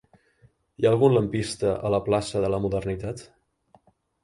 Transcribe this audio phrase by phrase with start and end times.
[0.81, 3.25] Hi ha algun lampista a la plaça de la Modernitat?